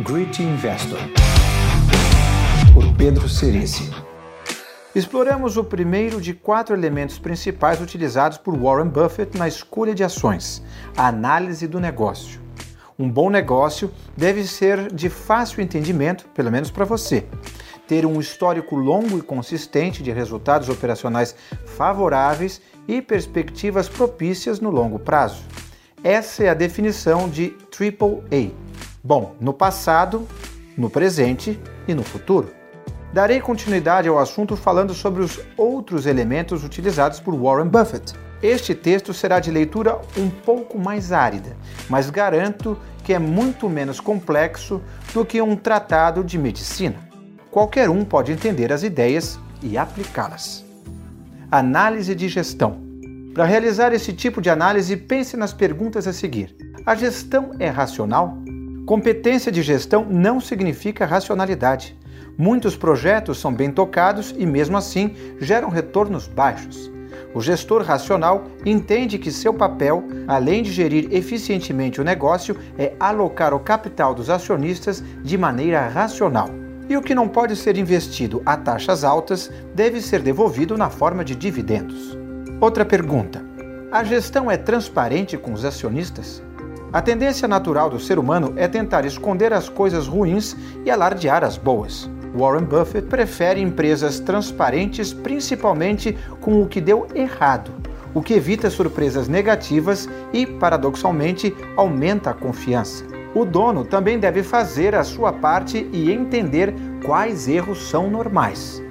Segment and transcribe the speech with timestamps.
[0.00, 1.00] Gritty Investor,
[2.72, 3.90] por Pedro Cerici.
[4.94, 10.62] Exploramos o primeiro de quatro elementos principais utilizados por Warren Buffett na escolha de ações:
[10.96, 12.40] a análise do negócio.
[12.96, 17.26] Um bom negócio deve ser de fácil entendimento, pelo menos para você.
[17.88, 21.34] Ter um histórico longo e consistente de resultados operacionais
[21.66, 25.42] favoráveis e perspectivas propícias no longo prazo.
[26.04, 28.67] Essa é a definição de AAA
[29.02, 30.26] Bom, no passado,
[30.76, 32.50] no presente e no futuro.
[33.12, 38.14] Darei continuidade ao assunto falando sobre os outros elementos utilizados por Warren Buffett.
[38.42, 41.56] Este texto será de leitura um pouco mais árida,
[41.88, 44.82] mas garanto que é muito menos complexo
[45.14, 46.96] do que um tratado de medicina.
[47.50, 50.64] Qualquer um pode entender as ideias e aplicá-las.
[51.50, 52.78] Análise de gestão.
[53.32, 58.36] Para realizar esse tipo de análise, pense nas perguntas a seguir: A gestão é racional?
[58.88, 61.94] Competência de gestão não significa racionalidade.
[62.38, 66.90] Muitos projetos são bem tocados e, mesmo assim, geram retornos baixos.
[67.34, 73.52] O gestor racional entende que seu papel, além de gerir eficientemente o negócio, é alocar
[73.52, 76.48] o capital dos acionistas de maneira racional.
[76.88, 81.22] E o que não pode ser investido a taxas altas deve ser devolvido na forma
[81.22, 82.16] de dividendos.
[82.58, 83.44] Outra pergunta:
[83.92, 86.42] a gestão é transparente com os acionistas?
[86.90, 91.58] A tendência natural do ser humano é tentar esconder as coisas ruins e alardear as
[91.58, 92.08] boas.
[92.34, 97.70] Warren Buffett prefere empresas transparentes, principalmente com o que deu errado,
[98.14, 103.04] o que evita surpresas negativas e, paradoxalmente, aumenta a confiança.
[103.34, 108.82] O dono também deve fazer a sua parte e entender quais erros são normais.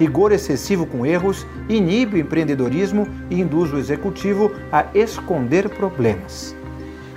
[0.00, 6.56] Rigor excessivo com erros inibe o empreendedorismo e induz o executivo a esconder problemas.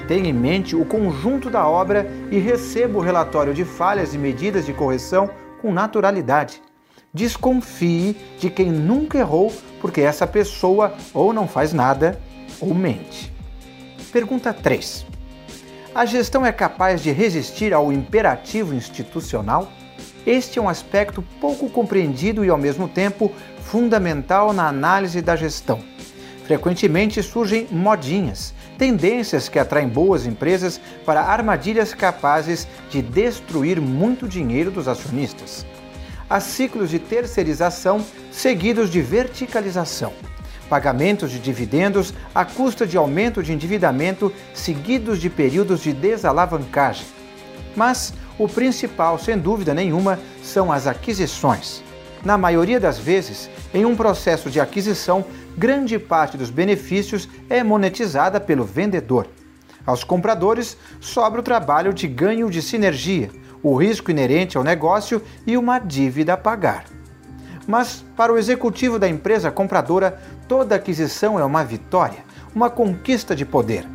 [0.09, 4.65] Tenha em mente o conjunto da obra e receba o relatório de falhas e medidas
[4.65, 5.29] de correção
[5.61, 6.63] com naturalidade.
[7.13, 12.19] Desconfie de quem nunca errou, porque essa pessoa ou não faz nada
[12.59, 13.31] ou mente.
[14.11, 15.05] Pergunta 3.
[15.93, 19.71] A gestão é capaz de resistir ao imperativo institucional?
[20.25, 23.31] Este é um aspecto pouco compreendido e, ao mesmo tempo,
[23.61, 25.79] fundamental na análise da gestão.
[26.49, 34.71] Frequentemente surgem modinhas, tendências que atraem boas empresas para armadilhas capazes de destruir muito dinheiro
[34.71, 35.63] dos acionistas.
[36.27, 40.11] Há ciclos de terceirização seguidos de verticalização.
[40.67, 47.05] Pagamentos de dividendos à custa de aumento de endividamento seguidos de períodos de desalavancagem.
[47.75, 51.83] Mas o principal, sem dúvida nenhuma, são as aquisições.
[52.23, 55.23] Na maioria das vezes, em um processo de aquisição,
[55.57, 59.27] grande parte dos benefícios é monetizada pelo vendedor.
[59.85, 63.29] Aos compradores sobra o trabalho de ganho de sinergia,
[63.63, 66.85] o risco inerente ao negócio e uma dívida a pagar.
[67.65, 72.19] Mas, para o executivo da empresa compradora, toda aquisição é uma vitória,
[72.53, 73.85] uma conquista de poder.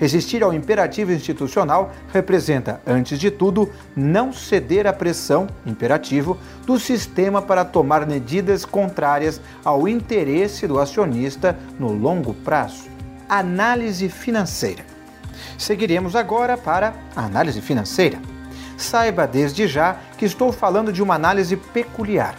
[0.00, 7.42] Resistir ao imperativo institucional representa, antes de tudo, não ceder à pressão, imperativo, do sistema
[7.42, 12.88] para tomar medidas contrárias ao interesse do acionista no longo prazo.
[13.28, 14.86] Análise financeira.
[15.58, 18.18] Seguiremos agora para a análise financeira.
[18.78, 22.36] Saiba desde já que estou falando de uma análise peculiar.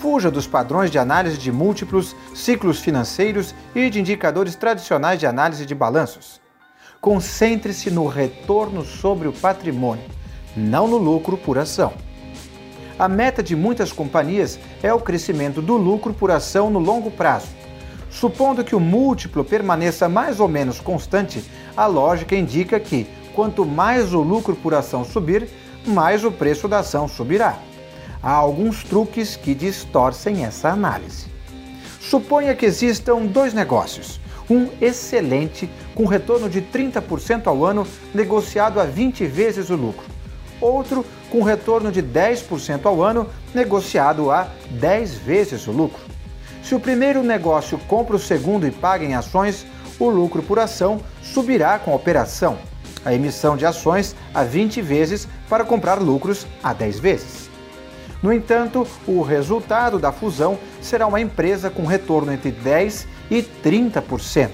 [0.00, 5.64] Fuja dos padrões de análise de múltiplos, ciclos financeiros e de indicadores tradicionais de análise
[5.64, 6.40] de balanços.
[7.00, 10.04] Concentre-se no retorno sobre o patrimônio,
[10.54, 11.94] não no lucro por ação.
[12.98, 17.46] A meta de muitas companhias é o crescimento do lucro por ação no longo prazo.
[18.10, 21.42] Supondo que o múltiplo permaneça mais ou menos constante,
[21.74, 25.48] a lógica indica que quanto mais o lucro por ação subir,
[25.86, 27.58] mais o preço da ação subirá.
[28.22, 31.28] Há alguns truques que distorcem essa análise.
[31.98, 38.84] Suponha que existam dois negócios um excelente, com retorno de 30% ao ano, negociado a
[38.84, 40.04] 20 vezes o lucro.
[40.60, 46.02] Outro com retorno de 10% ao ano, negociado a 10 vezes o lucro.
[46.62, 49.64] Se o primeiro negócio compra o segundo e paga em ações,
[49.98, 52.58] o lucro por ação subirá com a operação,
[53.04, 57.50] a emissão de ações a 20 vezes para comprar lucros a 10 vezes.
[58.22, 64.50] No entanto, o resultado da fusão será uma empresa com retorno entre 10% e 30%.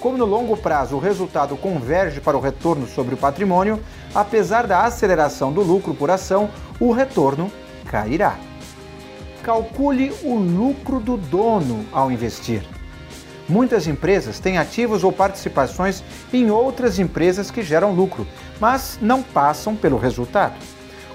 [0.00, 3.78] Como no longo prazo o resultado converge para o retorno sobre o patrimônio,
[4.14, 7.52] apesar da aceleração do lucro por ação, o retorno
[7.84, 8.38] cairá.
[9.42, 12.62] Calcule o lucro do dono ao investir.
[13.46, 16.02] Muitas empresas têm ativos ou participações
[16.32, 18.26] em outras empresas que geram lucro,
[18.58, 20.54] mas não passam pelo resultado.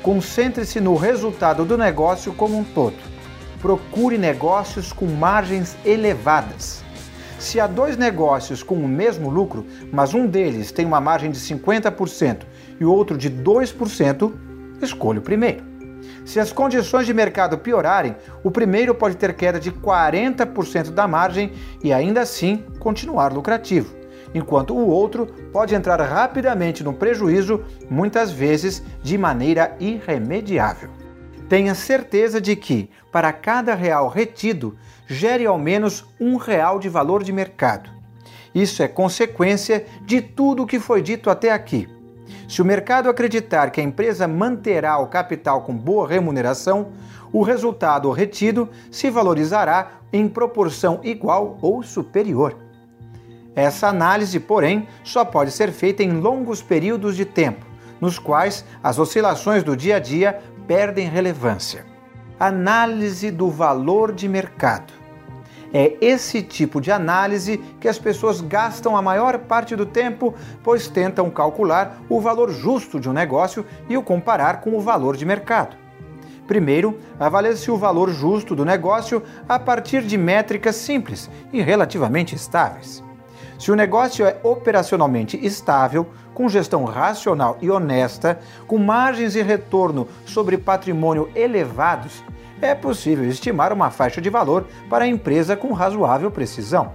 [0.04, 2.98] Concentre-se no resultado do negócio como um todo.
[3.60, 6.85] Procure negócios com margens elevadas.
[7.46, 11.38] Se há dois negócios com o mesmo lucro, mas um deles tem uma margem de
[11.38, 12.40] 50%
[12.80, 14.34] e o outro de 2%,
[14.82, 15.64] escolha o primeiro.
[16.26, 21.54] Se as condições de mercado piorarem, o primeiro pode ter queda de 40% da margem
[21.84, 23.96] e ainda assim continuar lucrativo,
[24.34, 31.05] enquanto o outro pode entrar rapidamente no prejuízo, muitas vezes de maneira irremediável.
[31.48, 34.76] Tenha certeza de que, para cada real retido,
[35.08, 37.90] gere ao menos um real de valor de mercado.
[38.54, 41.88] Isso é consequência de tudo o que foi dito até aqui.
[42.48, 46.88] Se o mercado acreditar que a empresa manterá o capital com boa remuneração,
[47.32, 52.56] o resultado retido se valorizará em proporção igual ou superior.
[53.56, 57.66] Essa análise, porém, só pode ser feita em longos períodos de tempo,
[58.00, 61.86] nos quais as oscilações do dia a dia perdem relevância.
[62.40, 64.94] Análise do valor de mercado.
[65.74, 70.34] É esse tipo de análise que as pessoas gastam a maior parte do tempo,
[70.64, 75.18] pois tentam calcular o valor justo de um negócio e o comparar com o valor
[75.18, 75.76] de mercado.
[76.48, 83.05] Primeiro, avalie-se o valor justo do negócio a partir de métricas simples e relativamente estáveis.
[83.58, 90.08] Se o negócio é operacionalmente estável, com gestão racional e honesta, com margens e retorno
[90.26, 92.24] sobre patrimônio elevados,
[92.62, 96.94] é possível estimar uma faixa de valor para a empresa com razoável precisão.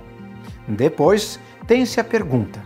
[0.69, 2.61] Depois, tem-se a pergunta: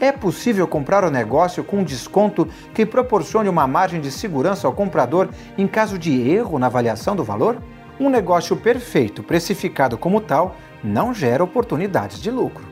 [0.00, 4.72] é possível comprar o negócio com um desconto que proporcione uma margem de segurança ao
[4.72, 5.28] comprador
[5.58, 7.58] em caso de erro na avaliação do valor?
[8.00, 12.71] Um negócio perfeito, precificado como tal, não gera oportunidades de lucro.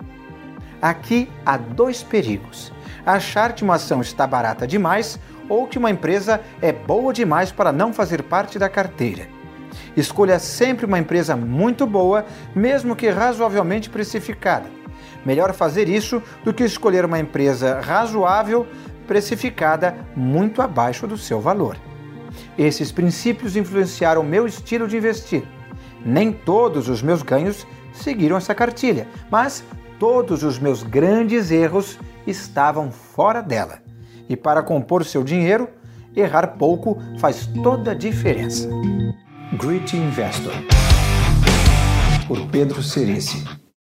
[0.80, 2.72] Aqui há dois perigos:
[3.04, 5.18] achar que uma ação está barata demais
[5.48, 9.28] ou que uma empresa é boa demais para não fazer parte da carteira.
[9.96, 12.24] Escolha sempre uma empresa muito boa,
[12.54, 14.66] mesmo que razoavelmente precificada.
[15.24, 18.66] Melhor fazer isso do que escolher uma empresa razoável,
[19.06, 21.76] precificada muito abaixo do seu valor.
[22.56, 25.42] Esses princípios influenciaram meu estilo de investir.
[26.04, 29.64] Nem todos os meus ganhos seguiram essa cartilha, mas
[30.00, 33.82] todos os meus grandes erros estavam fora dela.
[34.28, 35.68] E para compor seu dinheiro,
[36.16, 38.68] errar pouco faz toda a diferença.
[39.62, 40.54] Great Investor,
[42.26, 43.60] por Pedro Cerici.